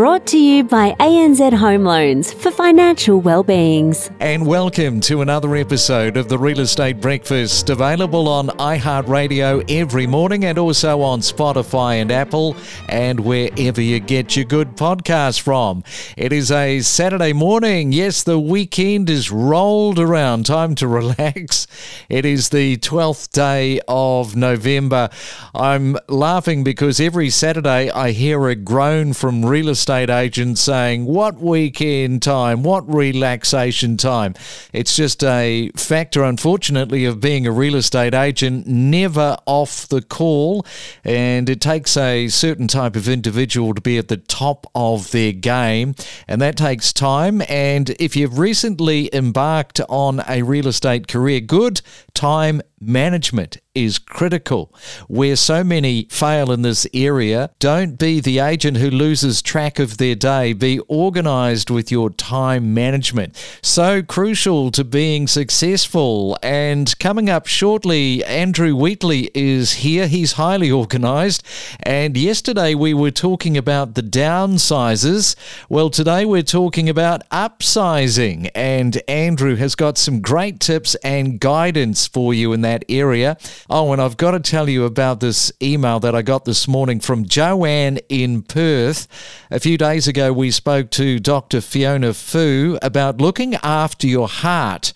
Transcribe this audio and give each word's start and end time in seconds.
brought 0.00 0.26
to 0.26 0.38
you 0.38 0.64
by 0.64 0.92
ANZ 0.92 1.52
Home 1.52 1.84
Loans 1.84 2.32
for 2.32 2.50
financial 2.50 3.20
well-beings. 3.20 4.10
And 4.18 4.46
welcome 4.46 5.00
to 5.02 5.20
another 5.20 5.54
episode 5.56 6.16
of 6.16 6.30
the 6.30 6.38
Real 6.38 6.60
Estate 6.60 7.02
Breakfast, 7.02 7.68
available 7.68 8.26
on 8.26 8.48
iHeartRadio 8.48 9.70
every 9.70 10.06
morning 10.06 10.46
and 10.46 10.56
also 10.56 11.02
on 11.02 11.20
Spotify 11.20 11.96
and 11.96 12.10
Apple 12.10 12.56
and 12.88 13.20
wherever 13.20 13.82
you 13.82 14.00
get 14.00 14.36
your 14.36 14.46
good 14.46 14.74
podcasts 14.74 15.38
from. 15.38 15.84
It 16.16 16.32
is 16.32 16.50
a 16.50 16.80
Saturday 16.80 17.34
morning. 17.34 17.92
Yes, 17.92 18.22
the 18.22 18.38
weekend 18.38 19.10
is 19.10 19.30
rolled 19.30 19.98
around. 19.98 20.46
Time 20.46 20.74
to 20.76 20.88
relax. 21.00 21.66
It 22.08 22.24
is 22.24 22.48
the 22.48 22.78
12th 22.78 23.32
day 23.32 23.80
of 23.86 24.34
November. 24.34 25.10
I'm 25.54 25.98
laughing 26.08 26.64
because 26.64 27.00
every 27.00 27.28
Saturday 27.28 27.90
I 27.90 28.10
I 28.10 28.12
hear 28.12 28.48
a 28.48 28.56
groan 28.56 29.12
from 29.12 29.44
real 29.44 29.68
estate 29.68 29.89
agents 29.98 30.60
saying, 30.60 31.06
What 31.06 31.40
weekend 31.40 32.22
time? 32.22 32.62
What 32.62 32.88
relaxation 32.92 33.96
time? 33.96 34.34
It's 34.72 34.94
just 34.94 35.24
a 35.24 35.72
factor, 35.74 36.22
unfortunately, 36.22 37.04
of 37.04 37.20
being 37.20 37.46
a 37.46 37.50
real 37.50 37.74
estate 37.74 38.14
agent, 38.14 38.68
never 38.68 39.36
off 39.46 39.88
the 39.88 40.02
call. 40.02 40.64
And 41.02 41.50
it 41.50 41.60
takes 41.60 41.96
a 41.96 42.28
certain 42.28 42.68
type 42.68 42.94
of 42.94 43.08
individual 43.08 43.74
to 43.74 43.80
be 43.80 43.98
at 43.98 44.06
the 44.06 44.16
top 44.16 44.66
of 44.74 45.10
their 45.10 45.32
game, 45.32 45.94
and 46.28 46.40
that 46.40 46.56
takes 46.56 46.92
time. 46.92 47.42
And 47.48 47.90
if 47.98 48.14
you've 48.14 48.38
recently 48.38 49.12
embarked 49.12 49.80
on 49.88 50.22
a 50.28 50.42
real 50.42 50.68
estate 50.68 51.08
career, 51.08 51.40
good 51.40 51.80
time 52.14 52.62
management 52.80 53.58
is 53.74 53.98
critical. 53.98 54.74
Where 55.06 55.36
so 55.36 55.62
many 55.62 56.06
fail 56.10 56.50
in 56.50 56.62
this 56.62 56.86
area, 56.92 57.50
don't 57.60 57.98
be 57.98 58.20
the 58.20 58.40
agent 58.40 58.78
who 58.78 58.90
loses 58.90 59.42
track 59.42 59.78
of 59.78 59.98
their 59.98 60.16
day. 60.16 60.52
Be 60.52 60.80
organized 60.88 61.70
with 61.70 61.90
your 61.90 62.10
time 62.10 62.74
management. 62.74 63.36
So 63.62 64.02
crucial 64.02 64.72
to 64.72 64.82
being 64.82 65.28
successful. 65.28 66.36
And 66.42 66.98
coming 66.98 67.30
up 67.30 67.46
shortly, 67.46 68.24
Andrew 68.24 68.74
Wheatley 68.74 69.30
is 69.34 69.72
here. 69.74 70.08
He's 70.08 70.32
highly 70.32 70.70
organized. 70.70 71.44
And 71.80 72.16
yesterday 72.16 72.74
we 72.74 72.92
were 72.92 73.12
talking 73.12 73.56
about 73.56 73.94
the 73.94 74.02
downsizes. 74.02 75.36
Well, 75.68 75.90
today 75.90 76.24
we're 76.24 76.42
talking 76.42 76.88
about 76.88 77.28
upsizing. 77.30 78.50
And 78.52 79.00
Andrew 79.06 79.54
has 79.56 79.76
got 79.76 79.96
some 79.96 80.20
great 80.20 80.58
tips 80.58 80.96
and 80.96 81.38
guidance 81.38 82.08
for 82.08 82.34
you 82.34 82.52
in 82.52 82.62
that 82.62 82.84
area. 82.88 83.36
Oh, 83.72 83.92
and 83.92 84.02
I've 84.02 84.16
got 84.16 84.32
to 84.32 84.40
tell 84.40 84.68
you 84.68 84.84
about 84.84 85.20
this 85.20 85.52
email 85.62 86.00
that 86.00 86.12
I 86.12 86.22
got 86.22 86.44
this 86.44 86.66
morning 86.66 86.98
from 86.98 87.24
Joanne 87.24 87.98
in 88.08 88.42
Perth. 88.42 89.06
A 89.48 89.60
few 89.60 89.78
days 89.78 90.08
ago, 90.08 90.32
we 90.32 90.50
spoke 90.50 90.90
to 90.90 91.20
Dr. 91.20 91.60
Fiona 91.60 92.12
Fu 92.12 92.80
about 92.82 93.20
looking 93.20 93.54
after 93.62 94.08
your 94.08 94.26
heart. 94.26 94.92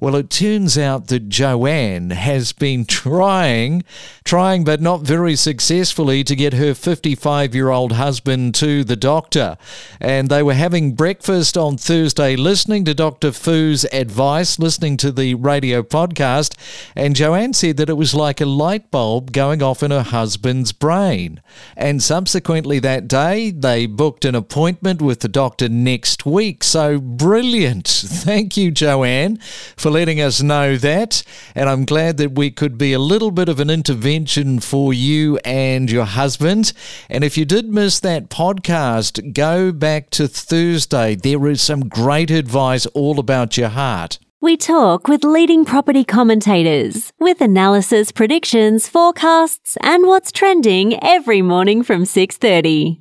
Well, 0.00 0.16
it 0.16 0.30
turns 0.30 0.76
out 0.76 1.08
that 1.08 1.28
Joanne 1.28 2.10
has 2.10 2.52
been 2.52 2.84
trying, 2.84 3.84
trying 4.24 4.64
but 4.64 4.80
not 4.80 5.02
very 5.02 5.36
successfully 5.36 6.24
to 6.24 6.36
get 6.36 6.52
her 6.54 6.74
55 6.74 7.54
year 7.54 7.70
old 7.70 7.92
husband 7.92 8.54
to 8.56 8.84
the 8.84 8.96
doctor. 8.96 9.56
And 10.00 10.28
they 10.28 10.42
were 10.42 10.54
having 10.54 10.94
breakfast 10.94 11.56
on 11.56 11.76
Thursday, 11.76 12.36
listening 12.36 12.84
to 12.84 12.94
Dr. 12.94 13.32
Fu's 13.32 13.84
advice, 13.92 14.58
listening 14.58 14.96
to 14.98 15.12
the 15.12 15.34
radio 15.34 15.82
podcast. 15.82 16.56
And 16.96 17.16
Joanne 17.16 17.52
said 17.52 17.76
that 17.76 17.88
it 17.88 17.96
was 17.96 18.14
like 18.14 18.40
a 18.40 18.46
light 18.46 18.90
bulb 18.90 19.32
going 19.32 19.62
off 19.62 19.82
in 19.82 19.90
her 19.90 20.02
husband's 20.02 20.72
brain. 20.72 21.40
And 21.76 22.02
subsequently 22.02 22.78
that 22.80 23.08
day, 23.08 23.50
they 23.50 23.86
booked 23.86 24.24
an 24.24 24.34
appointment 24.34 25.00
with 25.00 25.20
the 25.20 25.28
doctor 25.28 25.68
next 25.68 26.26
week. 26.26 26.64
So 26.64 26.98
brilliant. 26.98 27.88
Thank 27.88 28.56
you, 28.56 28.70
Joanne, 28.70 29.38
for 29.84 29.90
letting 29.90 30.18
us 30.18 30.40
know 30.40 30.78
that. 30.78 31.22
And 31.54 31.68
I'm 31.68 31.84
glad 31.84 32.16
that 32.16 32.32
we 32.32 32.50
could 32.50 32.78
be 32.78 32.94
a 32.94 32.98
little 32.98 33.30
bit 33.30 33.50
of 33.50 33.60
an 33.60 33.68
intervention 33.68 34.58
for 34.58 34.94
you 34.94 35.36
and 35.44 35.90
your 35.90 36.06
husband. 36.06 36.72
And 37.10 37.22
if 37.22 37.36
you 37.36 37.44
did 37.44 37.68
miss 37.68 38.00
that 38.00 38.30
podcast, 38.30 39.34
go 39.34 39.72
back 39.72 40.08
to 40.12 40.26
Thursday. 40.26 41.16
There 41.16 41.46
is 41.48 41.60
some 41.60 41.90
great 41.90 42.30
advice 42.30 42.86
all 42.94 43.20
about 43.20 43.58
your 43.58 43.68
heart. 43.68 44.18
We 44.40 44.56
talk 44.56 45.06
with 45.06 45.22
leading 45.22 45.66
property 45.66 46.02
commentators 46.02 47.12
with 47.20 47.42
analysis, 47.42 48.10
predictions, 48.10 48.88
forecasts, 48.88 49.76
and 49.82 50.06
what's 50.06 50.32
trending 50.32 50.98
every 51.04 51.42
morning 51.42 51.82
from 51.82 52.06
6:30. 52.06 53.00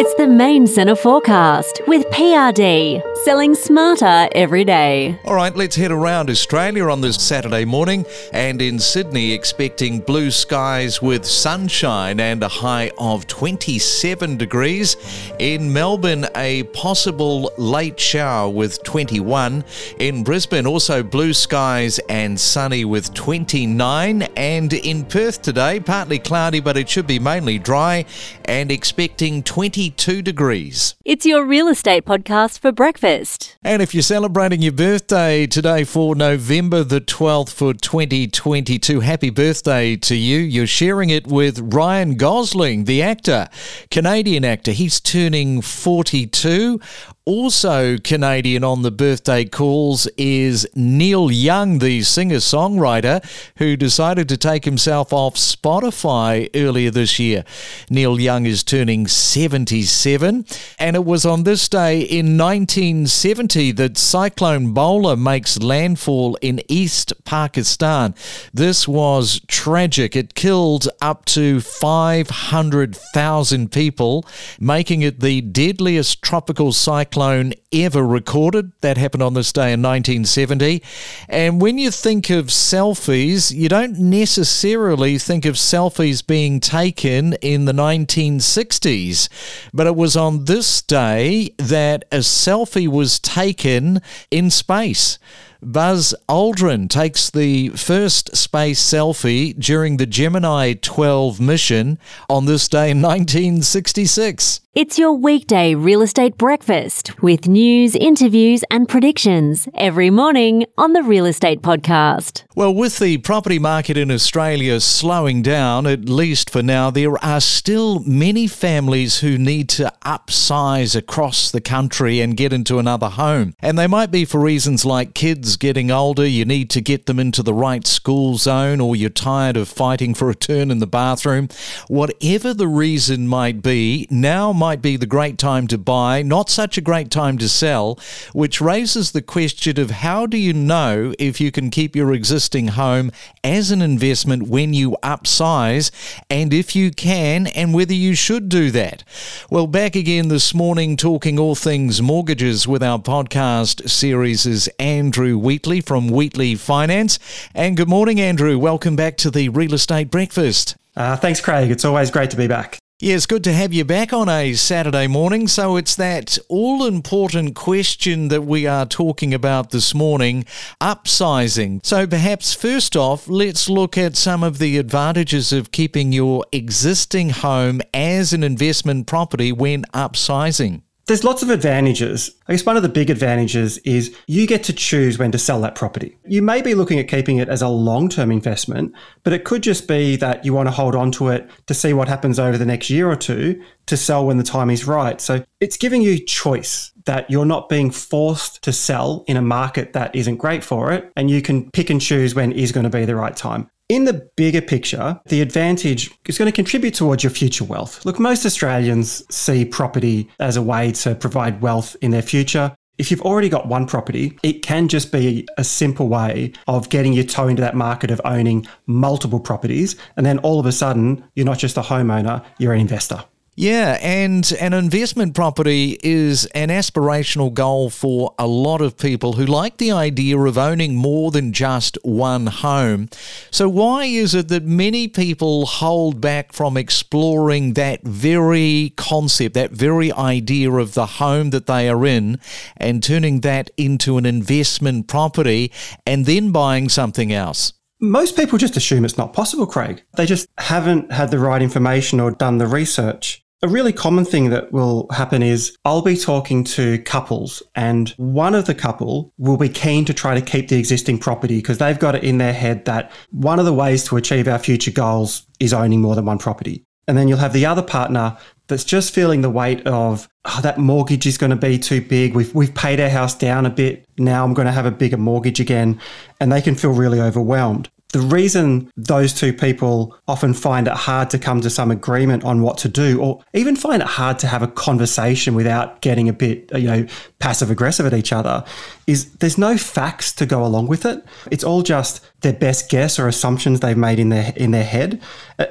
It's 0.00 0.14
the 0.14 0.28
main 0.28 0.68
centre 0.68 0.94
forecast 0.94 1.80
with 1.88 2.06
PRD, 2.10 3.02
selling 3.24 3.56
smarter 3.56 4.28
every 4.30 4.64
day. 4.64 5.18
All 5.24 5.34
right, 5.34 5.52
let's 5.56 5.74
head 5.74 5.90
around 5.90 6.30
Australia 6.30 6.88
on 6.88 7.00
this 7.00 7.16
Saturday 7.16 7.64
morning 7.64 8.06
and 8.32 8.62
in 8.62 8.78
Sydney 8.78 9.32
expecting 9.32 9.98
blue 9.98 10.30
skies 10.30 11.02
with 11.02 11.26
sunshine 11.26 12.20
and 12.20 12.44
a 12.44 12.48
high 12.48 12.92
of 12.96 13.26
27 13.26 14.36
degrees. 14.36 14.96
In 15.40 15.72
Melbourne, 15.72 16.26
a 16.36 16.62
possible 16.62 17.50
late 17.58 17.98
shower 17.98 18.48
with 18.48 18.80
21. 18.84 19.64
In 19.98 20.22
Brisbane, 20.22 20.68
also 20.68 21.02
blue 21.02 21.34
skies 21.34 21.98
and 22.08 22.38
sunny 22.38 22.84
with 22.84 23.12
29. 23.14 24.22
And 24.36 24.72
in 24.72 25.04
Perth 25.04 25.42
today, 25.42 25.80
partly 25.80 26.20
cloudy, 26.20 26.60
but 26.60 26.76
it 26.76 26.88
should 26.88 27.08
be 27.08 27.18
mainly 27.18 27.58
dry 27.58 28.04
and 28.44 28.70
expecting 28.70 29.42
22 29.88 30.20
degrees. 30.20 30.94
It's 31.04 31.24
your 31.24 31.44
real 31.46 31.66
estate 31.68 32.04
podcast 32.04 32.58
for 32.58 32.72
breakfast. 32.72 33.56
And 33.62 33.80
if 33.80 33.94
you're 33.94 34.02
celebrating 34.02 34.60
your 34.60 34.72
birthday 34.72 35.46
today 35.46 35.84
for 35.84 36.14
November 36.14 36.84
the 36.84 37.00
12th 37.00 37.50
for 37.50 37.72
2022, 37.72 39.00
happy 39.00 39.30
birthday 39.30 39.96
to 39.96 40.14
you. 40.14 40.40
You're 40.40 40.66
sharing 40.66 41.08
it 41.08 41.26
with 41.26 41.60
Ryan 41.72 42.16
Gosling, 42.16 42.84
the 42.84 43.02
actor, 43.02 43.48
Canadian 43.90 44.44
actor. 44.44 44.72
He's 44.72 45.00
turning 45.00 45.62
42. 45.62 46.80
Also, 47.28 47.98
Canadian 47.98 48.64
on 48.64 48.80
the 48.80 48.90
birthday 48.90 49.44
calls 49.44 50.06
is 50.16 50.66
Neil 50.74 51.30
Young, 51.30 51.78
the 51.78 52.00
singer 52.00 52.36
songwriter, 52.36 53.22
who 53.58 53.76
decided 53.76 54.30
to 54.30 54.38
take 54.38 54.64
himself 54.64 55.12
off 55.12 55.34
Spotify 55.34 56.48
earlier 56.54 56.90
this 56.90 57.18
year. 57.18 57.44
Neil 57.90 58.18
Young 58.18 58.46
is 58.46 58.64
turning 58.64 59.06
77, 59.06 60.46
and 60.78 60.96
it 60.96 61.04
was 61.04 61.26
on 61.26 61.42
this 61.42 61.68
day 61.68 62.00
in 62.00 62.38
1970 62.38 63.72
that 63.72 63.98
Cyclone 63.98 64.72
Bhola 64.72 65.20
makes 65.20 65.58
landfall 65.58 66.36
in 66.36 66.62
East 66.66 67.12
Pakistan. 67.26 68.14
This 68.54 68.88
was 68.88 69.42
tragic. 69.46 70.16
It 70.16 70.32
killed 70.32 70.88
up 71.02 71.26
to 71.26 71.60
500,000 71.60 73.70
people, 73.70 74.24
making 74.58 75.02
it 75.02 75.20
the 75.20 75.42
deadliest 75.42 76.22
tropical 76.22 76.72
cyclone 76.72 77.17
cyclone 77.18 77.52
ever 77.72 78.06
recorded. 78.06 78.70
That 78.80 78.96
happened 78.96 79.24
on 79.24 79.34
this 79.34 79.52
day 79.52 79.72
in 79.72 79.82
1970. 79.82 80.80
And 81.28 81.60
when 81.60 81.76
you 81.76 81.90
think 81.90 82.30
of 82.30 82.46
selfies, 82.46 83.52
you 83.52 83.68
don't 83.68 83.98
necessarily 83.98 85.18
think 85.18 85.44
of 85.44 85.56
selfies 85.56 86.24
being 86.24 86.60
taken 86.60 87.32
in 87.42 87.64
the 87.64 87.72
1960s. 87.72 89.28
But 89.74 89.88
it 89.88 89.96
was 89.96 90.16
on 90.16 90.44
this 90.44 90.80
day 90.80 91.50
that 91.58 92.04
a 92.12 92.18
selfie 92.18 92.88
was 92.88 93.18
taken 93.18 94.00
in 94.30 94.48
space. 94.50 95.18
Buzz 95.60 96.14
Aldrin 96.28 96.88
takes 96.88 97.30
the 97.30 97.70
first 97.70 98.36
space 98.36 98.80
selfie 98.80 99.58
during 99.58 99.96
the 99.96 100.06
Gemini 100.06 100.74
12 100.74 101.40
mission 101.40 101.98
on 102.30 102.46
this 102.46 102.68
day 102.68 102.92
in 102.92 103.02
1966. 103.02 104.60
It's 104.78 104.96
your 104.96 105.12
weekday 105.12 105.74
real 105.74 106.02
estate 106.02 106.38
breakfast 106.38 107.20
with 107.20 107.48
news, 107.48 107.96
interviews, 107.96 108.62
and 108.70 108.88
predictions 108.88 109.68
every 109.74 110.08
morning 110.08 110.66
on 110.78 110.92
the 110.92 111.02
Real 111.02 111.26
Estate 111.26 111.62
Podcast. 111.62 112.44
Well, 112.54 112.72
with 112.72 113.00
the 113.00 113.18
property 113.18 113.58
market 113.58 113.96
in 113.96 114.08
Australia 114.08 114.78
slowing 114.78 115.42
down, 115.42 115.88
at 115.88 116.08
least 116.08 116.48
for 116.48 116.62
now, 116.62 116.92
there 116.92 117.18
are 117.24 117.40
still 117.40 117.98
many 118.04 118.46
families 118.46 119.18
who 119.18 119.36
need 119.36 119.68
to 119.70 119.92
upsize 120.04 120.94
across 120.94 121.50
the 121.50 121.60
country 121.60 122.20
and 122.20 122.36
get 122.36 122.52
into 122.52 122.78
another 122.78 123.08
home. 123.08 123.56
And 123.58 123.76
they 123.76 123.88
might 123.88 124.12
be 124.12 124.24
for 124.24 124.38
reasons 124.38 124.84
like 124.84 125.12
kids 125.12 125.56
getting 125.56 125.90
older, 125.90 126.24
you 126.24 126.44
need 126.44 126.70
to 126.70 126.80
get 126.80 127.06
them 127.06 127.18
into 127.18 127.42
the 127.42 127.52
right 127.52 127.84
school 127.84 128.36
zone, 128.36 128.80
or 128.80 128.94
you're 128.94 129.10
tired 129.10 129.56
of 129.56 129.66
fighting 129.68 130.14
for 130.14 130.30
a 130.30 130.36
turn 130.36 130.70
in 130.70 130.78
the 130.78 130.86
bathroom. 130.86 131.48
Whatever 131.88 132.54
the 132.54 132.68
reason 132.68 133.26
might 133.26 133.60
be, 133.60 134.06
now 134.08 134.52
might 134.52 134.67
might 134.68 134.82
be 134.82 134.98
the 134.98 135.06
great 135.06 135.38
time 135.38 135.66
to 135.66 135.78
buy, 135.78 136.20
not 136.20 136.50
such 136.50 136.76
a 136.76 136.82
great 136.82 137.10
time 137.10 137.38
to 137.38 137.48
sell, 137.48 137.98
which 138.34 138.60
raises 138.60 139.12
the 139.12 139.22
question 139.22 139.80
of 139.80 139.90
how 139.90 140.26
do 140.26 140.36
you 140.36 140.52
know 140.52 141.14
if 141.18 141.40
you 141.40 141.50
can 141.50 141.70
keep 141.70 141.96
your 141.96 142.12
existing 142.12 142.68
home 142.68 143.10
as 143.42 143.70
an 143.70 143.80
investment 143.80 144.42
when 144.42 144.74
you 144.74 144.94
upsize, 145.02 145.90
and 146.28 146.52
if 146.52 146.76
you 146.76 146.90
can, 146.90 147.46
and 147.46 147.72
whether 147.72 147.94
you 147.94 148.14
should 148.14 148.50
do 148.50 148.70
that? 148.70 149.04
Well, 149.48 149.66
back 149.66 149.96
again 149.96 150.28
this 150.28 150.52
morning 150.52 150.98
talking 150.98 151.38
all 151.38 151.54
things 151.54 152.02
mortgages 152.02 152.68
with 152.68 152.82
our 152.82 152.98
podcast 152.98 153.88
series 153.88 154.44
is 154.44 154.68
Andrew 154.78 155.38
Wheatley 155.38 155.80
from 155.80 156.08
Wheatley 156.08 156.56
Finance. 156.56 157.18
And 157.54 157.74
good 157.74 157.88
morning, 157.88 158.20
Andrew. 158.20 158.58
Welcome 158.58 158.96
back 158.96 159.16
to 159.16 159.30
the 159.30 159.48
Real 159.48 159.72
Estate 159.72 160.10
Breakfast. 160.10 160.76
Uh, 160.94 161.16
thanks, 161.16 161.40
Craig. 161.40 161.70
It's 161.70 161.86
always 161.86 162.10
great 162.10 162.28
to 162.32 162.36
be 162.36 162.48
back. 162.48 162.78
Yeah, 163.00 163.16
good 163.28 163.44
to 163.44 163.52
have 163.52 163.72
you 163.72 163.84
back 163.84 164.12
on 164.12 164.28
a 164.28 164.54
Saturday 164.54 165.06
morning. 165.06 165.46
So 165.46 165.76
it's 165.76 165.94
that 165.94 166.36
all 166.48 166.84
important 166.84 167.54
question 167.54 168.26
that 168.26 168.42
we 168.42 168.66
are 168.66 168.86
talking 168.86 169.32
about 169.32 169.70
this 169.70 169.94
morning 169.94 170.44
upsizing. 170.80 171.86
So 171.86 172.08
perhaps 172.08 172.54
first 172.54 172.96
off, 172.96 173.28
let's 173.28 173.68
look 173.68 173.96
at 173.96 174.16
some 174.16 174.42
of 174.42 174.58
the 174.58 174.78
advantages 174.78 175.52
of 175.52 175.70
keeping 175.70 176.10
your 176.10 176.44
existing 176.50 177.30
home 177.30 177.82
as 177.94 178.32
an 178.32 178.42
investment 178.42 179.06
property 179.06 179.52
when 179.52 179.84
upsizing. 179.94 180.82
There's 181.08 181.24
lots 181.24 181.42
of 181.42 181.48
advantages. 181.48 182.30
I 182.48 182.52
guess 182.52 182.66
one 182.66 182.76
of 182.76 182.82
the 182.82 182.88
big 182.90 183.08
advantages 183.08 183.78
is 183.78 184.14
you 184.26 184.46
get 184.46 184.62
to 184.64 184.74
choose 184.74 185.18
when 185.18 185.32
to 185.32 185.38
sell 185.38 185.58
that 185.62 185.74
property. 185.74 186.18
You 186.26 186.42
may 186.42 186.60
be 186.60 186.74
looking 186.74 186.98
at 186.98 187.08
keeping 187.08 187.38
it 187.38 187.48
as 187.48 187.62
a 187.62 187.68
long 187.68 188.10
term 188.10 188.30
investment, 188.30 188.92
but 189.24 189.32
it 189.32 189.44
could 189.44 189.62
just 189.62 189.88
be 189.88 190.16
that 190.16 190.44
you 190.44 190.52
want 190.52 190.66
to 190.66 190.70
hold 190.70 190.94
on 190.94 191.10
to 191.12 191.28
it 191.28 191.48
to 191.66 191.72
see 191.72 191.94
what 191.94 192.08
happens 192.08 192.38
over 192.38 192.58
the 192.58 192.66
next 192.66 192.90
year 192.90 193.10
or 193.10 193.16
two 193.16 193.58
to 193.86 193.96
sell 193.96 194.26
when 194.26 194.36
the 194.36 194.44
time 194.44 194.68
is 194.68 194.86
right. 194.86 195.18
So 195.18 195.42
it's 195.60 195.78
giving 195.78 196.02
you 196.02 196.22
choice 196.22 196.92
that 197.06 197.30
you're 197.30 197.46
not 197.46 197.70
being 197.70 197.90
forced 197.90 198.62
to 198.64 198.72
sell 198.74 199.24
in 199.26 199.38
a 199.38 199.42
market 199.42 199.94
that 199.94 200.14
isn't 200.14 200.36
great 200.36 200.62
for 200.62 200.92
it, 200.92 201.10
and 201.16 201.30
you 201.30 201.40
can 201.40 201.70
pick 201.70 201.88
and 201.88 202.02
choose 202.02 202.34
when 202.34 202.52
is 202.52 202.70
going 202.70 202.84
to 202.84 202.90
be 202.90 203.06
the 203.06 203.16
right 203.16 203.34
time. 203.34 203.70
In 203.88 204.04
the 204.04 204.28
bigger 204.36 204.60
picture, 204.60 205.18
the 205.28 205.40
advantage 205.40 206.10
is 206.26 206.36
going 206.36 206.50
to 206.50 206.54
contribute 206.54 206.92
towards 206.92 207.24
your 207.24 207.30
future 207.30 207.64
wealth. 207.64 208.04
Look, 208.04 208.18
most 208.18 208.44
Australians 208.44 209.24
see 209.34 209.64
property 209.64 210.28
as 210.40 210.58
a 210.58 210.62
way 210.62 210.92
to 210.92 211.14
provide 211.14 211.62
wealth 211.62 211.96
in 212.02 212.10
their 212.10 212.20
future. 212.20 212.74
If 212.98 213.10
you've 213.10 213.22
already 213.22 213.48
got 213.48 213.66
one 213.66 213.86
property, 213.86 214.38
it 214.42 214.60
can 214.60 214.88
just 214.88 215.10
be 215.10 215.48
a 215.56 215.64
simple 215.64 216.08
way 216.08 216.52
of 216.66 216.90
getting 216.90 217.14
your 217.14 217.24
toe 217.24 217.48
into 217.48 217.62
that 217.62 217.76
market 217.76 218.10
of 218.10 218.20
owning 218.26 218.66
multiple 218.86 219.40
properties. 219.40 219.96
And 220.18 220.26
then 220.26 220.38
all 220.40 220.60
of 220.60 220.66
a 220.66 220.72
sudden, 220.72 221.24
you're 221.34 221.46
not 221.46 221.58
just 221.58 221.78
a 221.78 221.82
homeowner, 221.82 222.44
you're 222.58 222.74
an 222.74 222.80
investor. 222.80 223.24
Yeah, 223.60 223.98
and 224.00 224.52
an 224.60 224.72
investment 224.72 225.34
property 225.34 225.98
is 226.00 226.46
an 226.54 226.68
aspirational 226.68 227.52
goal 227.52 227.90
for 227.90 228.32
a 228.38 228.46
lot 228.46 228.80
of 228.80 228.96
people 228.96 229.32
who 229.32 229.46
like 229.46 229.78
the 229.78 229.90
idea 229.90 230.38
of 230.38 230.56
owning 230.56 230.94
more 230.94 231.32
than 231.32 231.52
just 231.52 231.98
one 232.02 232.46
home. 232.46 233.08
So, 233.50 233.68
why 233.68 234.04
is 234.04 234.32
it 234.32 234.46
that 234.46 234.62
many 234.62 235.08
people 235.08 235.66
hold 235.66 236.20
back 236.20 236.52
from 236.52 236.76
exploring 236.76 237.72
that 237.72 238.04
very 238.04 238.92
concept, 238.96 239.56
that 239.56 239.72
very 239.72 240.12
idea 240.12 240.70
of 240.70 240.94
the 240.94 241.06
home 241.06 241.50
that 241.50 241.66
they 241.66 241.88
are 241.88 242.06
in, 242.06 242.38
and 242.76 243.02
turning 243.02 243.40
that 243.40 243.70
into 243.76 244.18
an 244.18 244.24
investment 244.24 245.08
property 245.08 245.72
and 246.06 246.26
then 246.26 246.52
buying 246.52 246.88
something 246.88 247.32
else? 247.32 247.72
Most 248.00 248.36
people 248.36 248.56
just 248.56 248.76
assume 248.76 249.04
it's 249.04 249.18
not 249.18 249.32
possible, 249.32 249.66
Craig. 249.66 250.04
They 250.16 250.26
just 250.26 250.46
haven't 250.58 251.10
had 251.10 251.32
the 251.32 251.40
right 251.40 251.60
information 251.60 252.20
or 252.20 252.30
done 252.30 252.58
the 252.58 252.68
research. 252.68 253.42
A 253.60 253.66
really 253.66 253.92
common 253.92 254.24
thing 254.24 254.50
that 254.50 254.70
will 254.70 255.08
happen 255.10 255.42
is 255.42 255.76
I'll 255.84 256.02
be 256.02 256.16
talking 256.16 256.62
to 256.62 257.02
couples, 257.02 257.60
and 257.74 258.10
one 258.10 258.54
of 258.54 258.66
the 258.66 258.74
couple 258.74 259.32
will 259.36 259.56
be 259.56 259.68
keen 259.68 260.04
to 260.04 260.14
try 260.14 260.36
to 260.38 260.40
keep 260.40 260.68
the 260.68 260.78
existing 260.78 261.18
property 261.18 261.56
because 261.56 261.78
they've 261.78 261.98
got 261.98 262.14
it 262.14 262.22
in 262.22 262.38
their 262.38 262.52
head 262.52 262.84
that 262.84 263.10
one 263.30 263.58
of 263.58 263.64
the 263.64 263.72
ways 263.72 264.04
to 264.04 264.16
achieve 264.16 264.46
our 264.46 264.60
future 264.60 264.92
goals 264.92 265.44
is 265.58 265.72
owning 265.72 266.00
more 266.00 266.14
than 266.14 266.26
one 266.26 266.38
property. 266.38 266.84
And 267.08 267.18
then 267.18 267.26
you'll 267.26 267.38
have 267.38 267.52
the 267.52 267.66
other 267.66 267.82
partner 267.82 268.36
that's 268.68 268.84
just 268.84 269.12
feeling 269.12 269.40
the 269.40 269.50
weight 269.50 269.84
of 269.88 270.28
oh, 270.44 270.60
that 270.62 270.78
mortgage 270.78 271.26
is 271.26 271.36
going 271.36 271.50
to 271.50 271.56
be 271.56 271.80
too 271.80 272.00
big. 272.00 272.36
We've, 272.36 272.54
we've 272.54 272.74
paid 272.74 273.00
our 273.00 273.08
house 273.08 273.34
down 273.34 273.66
a 273.66 273.70
bit. 273.70 274.06
Now 274.18 274.44
I'm 274.44 274.54
going 274.54 274.66
to 274.66 274.72
have 274.72 274.86
a 274.86 274.92
bigger 274.92 275.16
mortgage 275.16 275.58
again. 275.58 276.00
And 276.38 276.52
they 276.52 276.62
can 276.62 276.76
feel 276.76 276.92
really 276.92 277.20
overwhelmed. 277.20 277.90
The 278.14 278.20
reason 278.20 278.90
those 278.96 279.34
two 279.34 279.52
people 279.52 280.16
often 280.26 280.54
find 280.54 280.88
it 280.88 280.94
hard 280.94 281.28
to 281.28 281.38
come 281.38 281.60
to 281.60 281.68
some 281.68 281.90
agreement 281.90 282.42
on 282.42 282.62
what 282.62 282.78
to 282.78 282.88
do, 282.88 283.20
or 283.20 283.44
even 283.52 283.76
find 283.76 284.00
it 284.00 284.08
hard 284.08 284.38
to 284.38 284.46
have 284.46 284.62
a 284.62 284.66
conversation 284.66 285.54
without 285.54 286.00
getting 286.00 286.26
a 286.26 286.32
bit, 286.32 286.70
you 286.74 286.86
know, 286.86 287.06
passive 287.38 287.70
aggressive 287.70 288.06
at 288.06 288.14
each 288.14 288.32
other, 288.32 288.64
is 289.06 289.30
there's 289.36 289.58
no 289.58 289.76
facts 289.76 290.32
to 290.32 290.46
go 290.46 290.64
along 290.64 290.86
with 290.86 291.04
it. 291.04 291.22
It's 291.50 291.62
all 291.62 291.82
just 291.82 292.24
their 292.40 292.54
best 292.54 292.88
guess 292.88 293.18
or 293.18 293.28
assumptions 293.28 293.80
they've 293.80 293.94
made 293.94 294.18
in 294.18 294.30
their 294.30 294.54
in 294.56 294.70
their 294.70 294.84
head. 294.84 295.20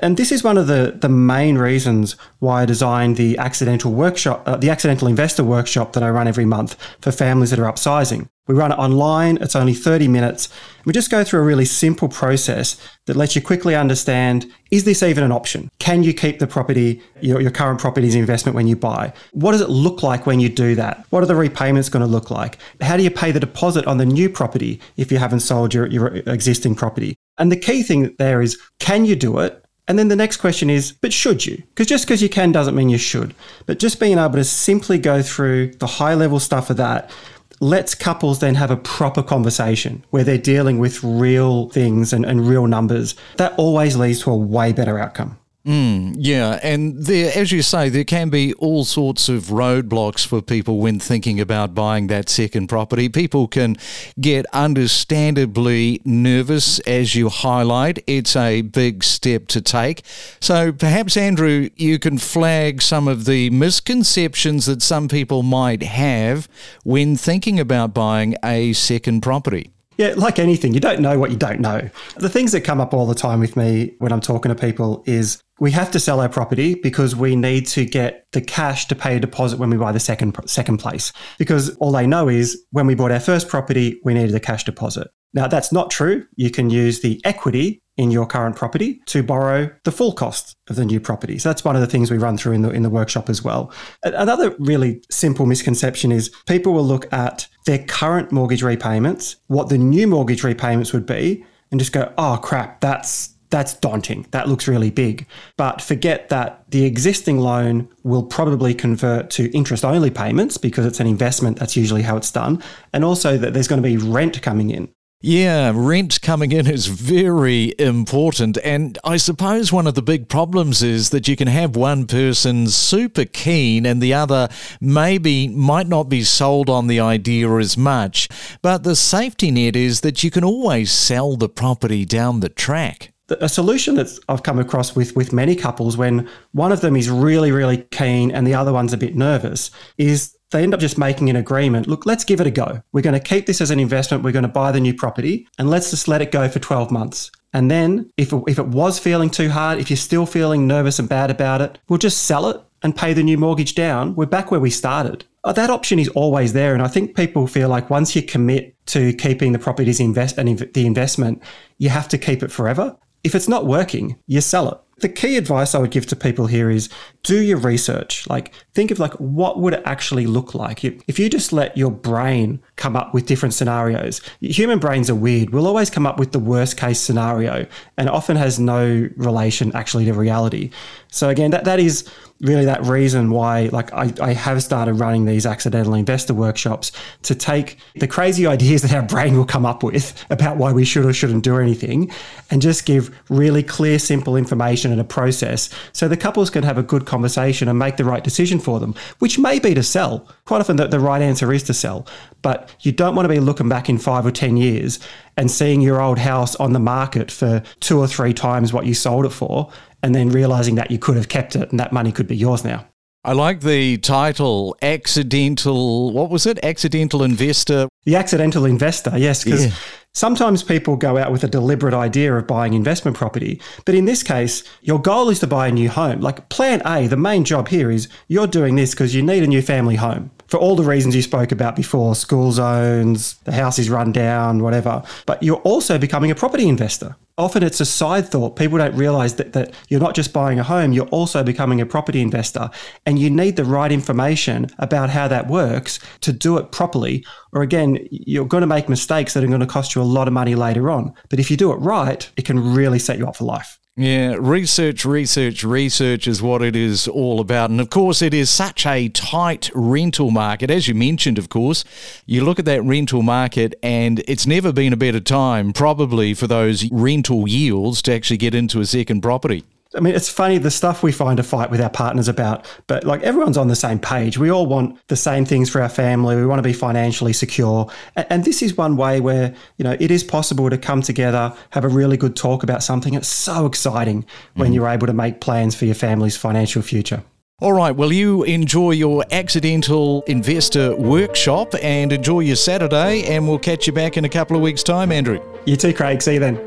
And 0.04 0.16
this 0.16 0.32
is 0.32 0.44
one 0.44 0.60
of 0.60 0.68
the 0.68 0.96
the 0.96 1.10
main 1.10 1.58
reasons 1.58 2.18
why 2.38 2.62
I 2.62 2.66
designed 2.66 3.18
the 3.18 3.36
accidental 3.40 3.94
workshop, 3.94 4.44
uh, 4.46 4.58
the 4.58 4.70
accidental 4.70 5.08
investor 5.08 5.44
workshop 5.44 5.94
that 5.94 6.04
I 6.04 6.10
run 6.12 6.28
every 6.28 6.46
month 6.46 6.76
for 7.02 7.12
families 7.12 7.50
that 7.50 7.58
are 7.58 7.72
upsizing. 7.72 8.30
We 8.48 8.56
run 8.56 8.72
it 8.72 8.78
online, 8.78 9.38
it's 9.38 9.56
only 9.56 9.74
30 9.74 10.08
minutes. 10.08 10.50
We 10.86 10.94
just 10.94 11.12
go 11.12 11.24
through 11.24 11.42
a 11.42 11.44
really 11.44 11.66
simple 11.66 12.08
process 12.08 12.78
that 13.06 13.18
lets 13.18 13.36
you 13.36 13.42
quickly 13.42 13.76
understand 13.76 14.52
is 14.72 14.84
this 14.84 15.04
even 15.04 15.24
an 15.24 15.32
option? 15.32 15.70
Can 15.80 16.04
you 16.04 16.14
keep 16.14 16.40
the 16.40 16.48
property, 16.48 17.02
your, 17.22 17.40
your 17.40 17.52
current 17.52 17.80
property's 17.80 18.16
investment 18.16 18.56
when 18.56 18.68
you 18.68 18.76
buy? 18.76 19.14
What 19.32 19.54
does 19.54 19.62
it 19.62 19.70
look 19.70 20.04
like 20.04 20.26
when 20.26 20.40
you 20.40 20.50
do 20.50 20.76
that? 20.76 21.06
What 21.10 21.24
are 21.24 21.26
the 21.26 21.36
repayments 21.36 21.90
going 21.90 22.06
to 22.06 22.12
look 22.12 22.30
like? 22.32 22.58
How 22.82 22.98
do 22.98 23.04
you 23.04 23.12
pay 23.12 23.32
the 23.32 23.40
deposit 23.40 23.86
on 23.88 23.98
the 23.98 24.06
new 24.06 24.30
property 24.30 24.82
if 24.98 25.12
you 25.12 25.18
haven't 25.18 25.40
sold 25.42 25.74
your, 25.74 25.88
your 25.88 26.08
existing 26.08 26.76
property? 26.76 27.16
And 27.38 27.52
the 27.52 27.58
key 27.58 27.84
thing 27.84 28.16
there 28.18 28.42
is 28.42 28.58
can 28.80 29.06
you 29.06 29.16
do 29.16 29.40
it? 29.40 29.64
And 29.90 29.98
then 29.98 30.10
the 30.10 30.18
next 30.18 30.38
question 30.38 30.70
is, 30.70 30.92
but 30.92 31.14
should 31.14 31.46
you? 31.46 31.64
Because 31.70 31.88
just 31.88 32.06
because 32.06 32.22
you 32.22 32.28
can 32.28 32.52
doesn't 32.52 32.76
mean 32.76 32.90
you 32.90 32.98
should. 32.98 33.34
But 33.68 33.80
just 33.80 34.02
being 34.02 34.18
able 34.18 34.34
to 34.34 34.44
simply 34.44 34.98
go 34.98 35.22
through 35.22 35.76
the 35.76 35.88
high 35.88 36.14
level 36.14 36.42
stuff 36.42 36.70
of 36.70 36.78
that 36.78 37.10
lets 37.60 37.96
couples 37.96 38.40
then 38.40 38.56
have 38.56 38.72
a 38.72 38.78
proper 38.78 39.24
conversation 39.24 40.04
where 40.10 40.24
they're 40.24 40.38
dealing 40.38 40.80
with 40.80 41.04
real 41.04 41.70
things 41.70 42.14
and, 42.14 42.26
and 42.26 42.48
real 42.48 42.68
numbers. 42.68 43.16
That 43.38 43.54
always 43.58 43.96
leads 43.96 44.22
to 44.24 44.32
a 44.32 44.38
way 44.38 44.74
better 44.74 45.00
outcome. 45.00 45.38
Mm, 45.68 46.16
yeah, 46.18 46.62
and 46.64 46.96
there, 46.96 47.30
as 47.36 47.52
you 47.52 47.62
say, 47.62 47.90
there 47.90 48.06
can 48.06 48.30
be 48.30 48.54
all 48.54 48.86
sorts 48.86 49.28
of 49.28 49.48
roadblocks 49.48 50.26
for 50.26 50.42
people 50.42 50.80
when 50.80 50.98
thinking 50.98 51.42
about 51.42 51.76
buying 51.76 52.08
that 52.08 52.30
second 52.30 52.68
property. 52.68 53.10
People 53.10 53.50
can 53.50 53.76
get 54.18 54.46
understandably 54.54 56.02
nervous, 56.06 56.80
as 56.88 57.16
you 57.16 57.28
highlight. 57.28 58.02
It's 58.08 58.34
a 58.38 58.62
big 58.62 59.04
step 59.04 59.48
to 59.48 59.62
take. 59.62 60.04
So 60.40 60.72
perhaps, 60.72 61.18
Andrew, 61.18 61.70
you 61.76 62.00
can 62.00 62.18
flag 62.18 62.82
some 62.82 63.10
of 63.10 63.26
the 63.26 63.50
misconceptions 63.50 64.68
that 64.68 64.82
some 64.82 65.10
people 65.10 65.44
might 65.44 65.84
have 65.84 66.48
when 66.86 67.18
thinking 67.18 67.60
about 67.60 67.94
buying 67.94 68.38
a 68.42 68.72
second 68.72 69.20
property. 69.20 69.74
Yeah, 69.98 70.14
like 70.16 70.38
anything, 70.38 70.74
you 70.74 70.80
don't 70.80 71.00
know 71.00 71.18
what 71.18 71.32
you 71.32 71.38
don't 71.38 71.60
know. 71.60 71.90
The 72.18 72.30
things 72.30 72.52
that 72.52 72.62
come 72.62 72.80
up 72.80 72.94
all 72.94 73.08
the 73.08 73.16
time 73.16 73.40
with 73.40 73.58
me 73.58 73.96
when 73.98 74.12
I'm 74.12 74.22
talking 74.22 74.50
to 74.50 74.56
people 74.56 75.04
is 75.08 75.42
we 75.60 75.72
have 75.72 75.90
to 75.92 76.00
sell 76.00 76.20
our 76.20 76.30
property 76.30 76.76
because 76.76 77.16
we 77.16 77.36
need 77.36 77.66
to 77.68 77.84
get 77.84 78.26
the 78.32 78.42
cash 78.42 78.88
to 78.88 78.96
pay 78.96 79.18
a 79.18 79.20
deposit 79.20 79.58
when 79.58 79.72
we 79.72 79.78
buy 79.78 79.92
the 79.92 80.00
second 80.00 80.38
second 80.46 80.78
place. 80.78 81.12
Because 81.40 81.76
all 81.78 81.92
they 81.92 82.06
know 82.06 82.30
is 82.30 82.64
when 82.72 82.86
we 82.86 82.94
bought 82.94 83.12
our 83.12 83.20
first 83.20 83.48
property, 83.50 84.00
we 84.04 84.14
needed 84.14 84.36
a 84.36 84.40
cash 84.40 84.64
deposit. 84.64 85.08
Now 85.38 85.48
that's 85.48 85.72
not 85.72 85.92
true. 85.92 86.26
You 86.36 86.50
can 86.50 86.72
use 86.72 87.02
the 87.02 87.22
equity 87.24 87.80
in 87.96 88.10
your 88.10 88.26
current 88.26 88.56
property 88.56 89.02
to 89.06 89.22
borrow 89.22 89.70
the 89.84 89.92
full 89.92 90.12
cost 90.12 90.56
of 90.68 90.78
the 90.78 90.84
new 90.84 91.00
property. 91.00 91.38
So 91.38 91.50
that's 91.50 91.64
one 91.64 91.76
of 91.76 91.82
the 91.82 91.88
things 91.88 92.10
we 92.10 92.18
run 92.18 92.38
through 92.40 92.54
in 92.54 92.64
the 92.64 92.72
in 92.72 92.82
the 92.82 92.90
workshop 92.90 93.30
as 93.30 93.44
well. 93.44 93.72
Another 94.04 94.56
really 94.58 95.04
simple 95.12 95.46
misconception 95.46 96.12
is 96.12 96.30
people 96.48 96.74
will 96.74 96.84
look 96.84 97.12
at 97.14 97.48
their 97.68 97.78
current 97.78 98.32
mortgage 98.32 98.64
repayments, 98.64 99.36
what 99.46 99.70
the 99.70 99.78
new 99.78 100.08
mortgage 100.08 100.44
repayments 100.44 100.92
would 100.92 101.06
be, 101.06 101.46
and 101.70 101.80
just 101.80 101.94
go, 101.94 102.12
"Oh 102.18 102.40
crap, 102.42 102.82
that's 102.82 103.36
that's 103.50 103.76
daunting. 103.76 104.26
That 104.32 104.50
looks 104.50 104.68
really 104.68 104.90
big. 104.90 105.28
But 105.56 105.82
forget 105.82 106.30
that 106.30 106.70
the 106.70 106.84
existing 106.86 107.40
loan 107.40 107.88
will 108.04 108.24
probably 108.24 108.74
convert 108.74 109.30
to 109.32 109.56
interest 109.56 109.86
only 109.86 110.10
payments 110.10 110.58
because 110.58 110.86
it's 110.86 111.00
an 111.00 111.08
investment. 111.08 111.58
That's 111.60 111.78
usually 111.78 112.02
how 112.02 112.18
it's 112.18 112.32
done. 112.32 112.62
And 112.92 113.06
also 113.06 113.38
that 113.38 113.54
there's 113.54 113.68
going 113.68 113.82
to 113.82 113.88
be 113.88 113.98
rent 113.98 114.42
coming 114.42 114.72
in. 114.72 114.90
Yeah, 115.20 115.72
rent 115.74 116.22
coming 116.22 116.52
in 116.52 116.68
is 116.68 116.86
very 116.86 117.74
important. 117.80 118.60
And 118.64 119.00
I 119.04 119.18
suppose 119.18 119.74
one 119.74 119.88
of 119.88 119.96
the 119.96 120.04
big 120.04 120.30
problems 120.30 120.84
is 120.84 121.10
that 121.10 121.28
you 121.28 121.36
can 121.36 121.48
have 121.48 121.76
one 121.76 122.06
person 122.06 122.68
super 122.68 123.26
keen 123.26 123.88
and 123.88 124.00
the 124.00 124.14
other 124.14 124.48
maybe 124.80 125.48
might 125.48 125.88
not 125.88 126.04
be 126.04 126.24
sold 126.24 126.70
on 126.70 126.86
the 126.86 127.00
idea 127.00 127.50
as 127.58 127.76
much. 127.76 128.30
But 128.62 128.84
the 128.84 128.96
safety 128.96 129.50
net 129.50 129.76
is 129.76 130.02
that 130.02 130.24
you 130.24 130.30
can 130.30 130.44
always 130.44 130.92
sell 130.92 131.36
the 131.36 131.50
property 131.50 132.06
down 132.06 132.42
the 132.42 132.50
track. 132.50 133.12
a 133.42 133.50
solution 133.50 133.96
that 133.96 134.20
I've 134.30 134.44
come 134.44 134.60
across 134.60 134.96
with 134.96 135.16
with 135.16 135.34
many 135.34 135.56
couples 135.56 135.98
when 135.98 136.30
one 136.52 136.72
of 136.72 136.82
them 136.82 136.96
is 136.96 137.10
really 137.10 137.52
really 137.52 137.78
keen 137.92 138.32
and 138.32 138.48
the 138.48 138.54
other 138.54 138.72
one's 138.72 138.94
a 138.94 138.98
bit 138.98 139.16
nervous 139.16 139.70
is 139.98 140.37
they 140.52 140.64
end 140.64 140.74
up 140.74 140.80
just 140.80 140.98
making 140.98 141.30
an 141.30 141.36
agreement. 141.36 141.88
Look, 141.88 142.06
let's 142.06 142.24
give 142.24 142.40
it 142.40 142.48
a 142.48 142.52
go. 142.52 142.82
We're 142.92 143.02
going 143.02 143.14
to 143.14 143.20
keep 143.20 143.46
this 143.46 143.62
as 143.62 143.72
an 143.72 143.80
investment. 143.80 144.24
We're 144.24 144.32
going 144.32 144.44
to 144.44 144.50
buy 144.50 144.72
the 144.72 144.80
new 144.80 144.94
property 144.94 145.48
and 145.58 145.70
let's 145.70 145.90
just 145.90 146.08
let 146.08 146.22
it 146.22 146.32
go 146.32 146.48
for 146.48 146.60
12 146.60 146.92
months. 146.92 147.32
And 147.54 147.72
then 147.72 148.12
if 148.18 148.34
if 148.48 148.60
it 148.60 148.68
was 148.68 149.00
feeling 149.00 149.30
too 149.30 149.50
hard, 149.50 149.80
if 149.80 149.90
you're 149.90 149.98
still 149.98 150.26
feeling 150.26 150.68
nervous 150.68 151.00
and 151.00 151.10
bad 151.10 151.32
about 151.32 151.62
it, 151.62 151.80
we'll 151.88 151.98
just 151.98 152.24
sell 152.24 152.50
it 152.50 152.62
and 152.84 152.96
pay 152.96 153.14
the 153.14 153.24
new 153.24 153.38
mortgage 153.38 153.74
down. 153.74 154.16
We're 154.16 154.26
back 154.26 154.52
where 154.52 154.60
we 154.60 154.70
started. 154.70 155.26
Uh, 155.44 155.54
that 155.54 155.70
option 155.70 155.98
is 155.98 156.10
always 156.10 156.54
there. 156.54 156.74
And 156.74 156.84
I 156.84 156.88
think 156.88 157.16
people 157.16 157.48
feel 157.48 157.70
like 157.70 157.90
once 157.90 158.16
you 158.16 158.22
commit 158.22 158.76
to 158.88 159.14
keeping 159.14 159.54
the 159.54 159.60
property's 159.60 160.00
invest 160.00 160.38
and 160.38 160.60
the 160.60 160.86
investment, 160.86 161.42
you 161.78 161.90
have 161.90 162.08
to 162.10 162.18
keep 162.18 162.44
it 162.44 162.52
forever. 162.52 162.96
If 163.24 163.34
it's 163.34 163.48
not 163.48 163.66
working, 163.66 164.18
you 164.28 164.42
sell 164.42 164.70
it. 164.70 164.80
The 165.00 165.10
key 165.10 165.38
advice 165.38 165.76
I 165.76 165.80
would 165.80 165.92
give 165.92 166.08
to 166.08 166.16
people 166.16 166.48
here 166.48 166.72
is 166.72 166.90
do 167.24 167.40
your 167.40 167.58
research. 167.60 168.28
Like 168.28 168.54
think 168.74 168.90
of 168.90 168.98
like 169.00 169.14
what 169.14 169.60
would 169.60 169.74
it 169.74 169.84
actually 169.86 170.26
look 170.26 170.56
like 170.56 170.84
if 170.84 171.20
you 171.20 171.30
just 171.30 171.54
let 171.54 171.78
your 171.78 171.92
brain 171.92 172.60
come 172.78 172.96
up 172.96 173.14
with 173.14 173.28
different 173.28 173.54
scenarios. 173.54 174.22
Human 174.42 174.80
brains 174.80 175.10
are 175.10 175.16
weird. 175.16 175.52
We'll 175.52 175.68
always 175.68 175.92
come 175.92 176.08
up 176.08 176.18
with 176.18 176.32
the 176.32 176.40
worst 176.40 176.78
case 176.78 177.00
scenario 177.00 177.68
and 177.98 178.10
often 178.10 178.38
has 178.38 178.60
no 178.60 179.08
relation 179.16 179.76
actually 179.76 180.06
to 180.06 180.14
reality. 180.14 180.72
So 181.12 181.30
again, 181.30 181.52
that 181.52 181.66
that 181.66 181.80
is 181.80 182.10
really 182.42 182.66
that 182.66 182.86
reason 182.86 183.32
why 183.32 183.70
like 183.72 183.92
I, 183.94 184.14
I 184.22 184.34
have 184.34 184.62
started 184.62 184.94
running 184.96 185.26
these 185.26 185.46
accidental 185.46 185.96
investor 185.96 186.34
workshops 186.34 186.92
to 187.24 187.34
take 187.34 187.78
the 187.96 188.08
crazy 188.08 188.46
ideas 188.46 188.82
that 188.84 188.94
our 188.94 189.02
brain 189.02 189.36
will 189.38 189.46
come 189.46 189.66
up 189.66 189.84
with 189.84 190.24
about 190.30 190.58
why 190.58 190.72
we 190.72 190.86
should 190.86 191.06
or 191.06 191.14
shouldn't 191.14 191.44
do 191.44 191.58
anything 191.58 192.12
and 192.52 192.62
just 192.62 192.86
give 192.86 193.18
really 193.30 193.64
clear 193.64 193.98
simple 193.98 194.36
information 194.36 194.92
and 194.92 195.02
a 195.02 195.04
process 195.04 195.70
so 195.94 196.08
the 196.08 196.18
couples 196.18 196.50
can 196.50 196.64
have 196.64 196.78
a 196.78 196.84
good 196.84 197.06
conversation 197.06 197.68
and 197.68 197.80
make 197.80 197.98
the 197.98 198.06
right 198.06 198.24
decision 198.24 198.60
for 198.60 198.80
them 198.80 198.94
which 199.20 199.40
may 199.40 199.60
be 199.60 199.74
to 199.74 199.84
sell. 199.84 200.28
Quite 200.46 200.62
often 200.62 200.76
the, 200.76 200.88
the 200.88 201.00
right 201.00 201.22
answer 201.22 201.52
is 201.52 201.64
to 201.64 201.74
sell 201.74 202.08
but 202.44 202.74
you 202.82 202.92
don't 202.92 203.16
want 203.16 203.26
to 203.26 203.34
be 203.34 203.40
looking 203.40 203.68
back 203.68 203.90
in 203.90 203.98
five 203.98 204.26
or 204.26 204.32
ten 204.32 204.58
years 204.58 205.00
and 205.38 205.50
seeing 205.52 205.82
your 205.82 206.02
old 206.02 206.18
house 206.18 206.56
on 206.56 206.74
the 206.74 206.80
market 206.80 207.32
for 207.32 207.62
two 207.80 208.00
or 208.00 208.08
three 208.08 208.34
times 208.34 208.74
what 208.74 208.86
you 208.86 208.94
sold 208.94 209.26
it 209.26 209.30
for 209.30 209.72
and 210.04 210.14
then 210.14 210.30
realizing 210.30 210.76
that 210.76 210.92
you 210.92 211.00
could 211.00 211.16
have 211.16 211.30
kept 211.30 211.56
it 211.56 211.70
and 211.72 211.80
that 211.80 211.92
money 211.92 212.12
could 212.12 212.28
be 212.28 212.36
yours 212.36 212.64
now. 212.64 212.86
I 213.24 213.34
like 213.34 213.60
the 213.60 213.98
title, 213.98 214.78
Accidental, 214.82 216.14
what 216.14 216.30
was 216.30 216.46
it? 216.46 216.64
Accidental 216.64 217.24
Investor. 217.24 217.90
The 218.06 218.16
Accidental 218.16 218.64
Investor, 218.64 219.18
yes, 219.18 219.44
because 219.44 219.66
yeah. 219.66 219.74
sometimes 220.14 220.64
people 220.64 220.96
go 220.96 221.18
out 221.18 221.32
with 221.32 221.44
a 221.44 221.50
deliberate 221.50 221.94
idea 221.94 222.34
of 222.34 222.48
buying 222.48 222.74
investment 222.74 223.18
property. 223.18 223.60
But 223.86 223.96
in 223.96 224.06
this 224.06 224.24
case, 224.24 224.64
your 224.82 225.02
goal 225.02 225.30
is 225.30 225.40
to 225.40 225.48
buy 225.48 225.68
a 225.68 225.72
new 225.72 225.90
home. 225.90 226.22
Like 226.22 226.48
plan 226.48 226.82
A, 226.86 227.08
the 227.08 227.18
main 227.18 227.44
job 227.44 227.68
here 227.68 227.92
is 227.92 228.08
you're 228.30 228.48
doing 228.48 228.76
this 228.76 228.92
because 228.92 229.14
you 229.14 229.22
need 229.22 229.44
a 229.44 229.48
new 229.48 229.62
family 229.62 229.96
home 229.96 230.32
for 230.48 230.58
all 230.58 230.76
the 230.76 230.84
reasons 230.84 231.16
you 231.16 231.22
spoke 231.22 231.52
about 231.52 231.76
before 231.76 232.16
school 232.16 232.52
zones, 232.52 233.36
the 233.44 233.52
house 233.52 233.78
is 233.80 233.90
run 233.90 234.12
down, 234.12 234.64
whatever. 234.64 235.04
But 235.26 235.44
you're 235.44 235.58
also 235.58 235.98
becoming 235.98 236.32
a 236.32 236.36
property 236.36 236.68
investor. 236.68 237.16
Often 237.38 237.64
it's 237.64 237.80
a 237.80 237.86
side 237.86 238.28
thought. 238.28 238.56
People 238.56 238.80
don't 238.80 238.96
realize 238.96 239.36
that, 239.36 239.54
that 239.54 239.74
you're 239.90 240.00
not 240.00 240.16
just 240.16 240.34
buying 240.34 240.58
a 240.58 240.64
home, 240.64 240.92
you're 240.92 241.08
also 241.08 241.44
becoming 241.44 241.80
a 241.80 241.86
property 241.86 242.22
investor. 242.22 242.70
And 243.06 243.20
you 243.20 243.30
need 243.30 243.58
the 243.58 243.66
right 243.66 243.92
information 243.92 244.68
about 244.80 245.10
how 245.10 245.28
that 245.28 245.48
works 245.48 246.00
to 246.22 246.34
do 246.34 246.58
it 246.58 246.72
properly. 246.72 247.26
Or 247.54 247.62
again, 247.62 248.08
you're 248.10 248.48
going 248.48 248.62
to 248.62 248.68
make 248.68 248.90
mistakes 248.90 249.34
that 249.34 249.44
are 249.44 249.48
going 249.48 249.60
to 249.60 249.68
cost 249.68 249.94
you 249.96 250.02
a 250.02 250.04
lot 250.04 250.28
of 250.28 250.34
money 250.34 250.56
later 250.56 250.90
on. 250.90 251.14
But 251.30 251.40
if 251.40 251.52
you 251.52 251.58
do 251.58 251.72
it 251.72 251.76
right, 251.76 252.28
it 252.38 252.46
can 252.46 252.74
really 252.74 253.00
set 253.00 253.20
you 253.20 253.28
up 253.28 253.36
for 253.36 253.44
life. 253.44 253.80
Yeah, 254.00 254.36
research, 254.38 255.06
research, 255.06 255.64
research 255.64 256.28
is 256.28 256.40
what 256.40 256.62
it 256.62 256.76
is 256.76 257.08
all 257.08 257.40
about. 257.40 257.72
And 257.72 257.82
of 257.82 257.90
course, 257.90 258.22
it 258.22 258.32
is 258.32 258.48
such 258.48 258.86
a 258.86 259.10
tight 259.10 259.72
rental 259.74 260.30
market. 260.30 260.70
As 260.70 260.88
you 260.88 260.94
mentioned, 260.94 261.40
of 261.40 261.50
course, 261.50 261.84
you 262.28 262.46
look 262.46 262.60
at 262.60 262.66
that 262.66 262.84
rental 262.84 263.24
market, 263.24 263.74
and 263.82 264.24
it's 264.28 264.46
never 264.46 264.72
been 264.72 264.94
a 264.94 264.98
better 264.98 265.20
time, 265.20 265.74
probably, 265.74 266.36
for 266.36 266.46
those 266.46 266.88
rental 266.92 267.48
yields 267.48 268.04
to 268.04 268.14
actually 268.14 268.38
get 268.38 268.54
into 268.54 268.82
a 268.82 268.86
second 268.86 269.22
property. 269.22 269.64
I 269.96 270.00
mean, 270.00 270.16
it's 270.16 270.30
funny 270.30 270.58
the 270.58 270.72
stuff 270.72 271.04
we 271.04 271.12
find 271.12 271.40
a 271.40 271.44
fight 271.44 271.70
with 271.70 271.82
our 271.82 271.90
partners 271.90 272.28
about, 272.28 272.66
but 272.88 273.04
like 273.04 273.22
everyone's 273.24 273.58
on 273.58 273.68
the 273.68 273.76
same 273.76 274.00
page. 274.00 274.38
We 274.38 274.50
all 274.50 274.66
want 274.66 275.00
the 275.08 275.16
same 275.16 275.46
things 275.46 275.70
for 275.70 275.82
our 275.82 275.90
family. 275.90 276.36
We 276.36 276.46
want 276.46 276.60
to 276.60 276.64
be 276.64 276.74
financially 276.74 277.34
secure. 277.34 277.90
And, 278.16 278.48
this 278.48 278.62
is 278.62 278.78
one 278.78 278.96
way 278.96 279.20
where, 279.20 279.54
you 279.78 279.84
know, 279.84 279.98
it 280.00 280.10
is 280.10 280.24
possible 280.24 280.70
to 280.70 280.78
come 280.78 281.02
together, 281.02 281.54
have 281.72 281.84
a 281.84 281.90
really 281.90 282.16
good 282.16 282.36
talk 282.36 282.64
about 282.64 282.82
something. 282.82 283.14
It's 283.14 283.28
so 283.28 283.66
exciting 283.66 284.26
when 284.54 284.72
mm. 284.72 284.76
you're 284.76 284.88
able 284.88 285.08
to 285.08 285.14
make 285.14 285.42
plans 285.42 285.76
for 285.76 285.86
your 285.86 285.96
family's 285.96 286.38
financial 286.38 286.82
future. 286.82 287.24
All 287.60 287.74
right, 287.74 287.92
well, 287.92 288.14
you 288.14 288.44
enjoy 288.44 288.92
your 288.92 289.26
accidental 289.32 290.22
investor 290.28 290.96
workshop 290.96 291.74
and 291.82 292.14
enjoy 292.14 292.42
your 292.42 292.56
Saturday, 292.56 293.24
and 293.24 293.48
we'll 293.48 293.58
catch 293.58 293.88
you 293.88 293.94
back 293.94 294.16
in 294.16 294.26
a 294.26 294.30
couple 294.30 294.56
of 294.56 294.62
weeks' 294.62 294.84
time, 294.84 295.12
Andrew. 295.12 295.42
You 295.66 295.76
too, 295.76 295.92
Craig. 295.92 296.22
See 296.22 296.36
you 296.36 296.40
then. 296.40 296.67